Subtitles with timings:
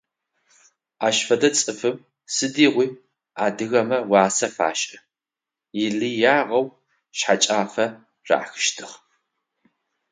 [1.07, 1.97] Ащ фэдэ цӀыфым
[2.33, 2.87] сыдигъуи
[3.45, 4.97] адыгэмэ уасэ фашӀы,
[5.85, 6.65] илыягъэу
[7.17, 7.85] шъхьэкӀафэ
[8.27, 8.95] рахыщтыгь.